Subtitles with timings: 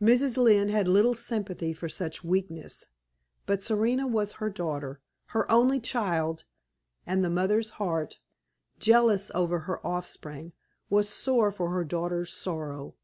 [0.00, 0.38] Mrs.
[0.38, 2.86] Lynne had little sympathy with such weakness;
[3.44, 5.02] but Serena was her daughter
[5.36, 6.44] her only child
[7.06, 8.18] and the mother's heart,
[8.78, 10.54] jealous over her offspring,
[10.88, 12.94] was sore for her daughter's sorrow.